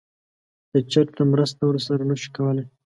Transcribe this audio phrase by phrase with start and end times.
[0.71, 2.63] که چیرته مرسته ورسره نه شو کولی